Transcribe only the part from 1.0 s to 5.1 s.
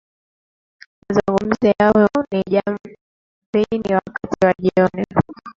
Mazungumzo yao ni Jamvini wakati wa jioni